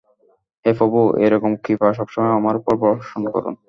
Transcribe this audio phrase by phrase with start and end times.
[0.65, 3.53] হে প্রভু, এরকম কৃপা সবসময়ই আমার উপর বর্ষণ করুন।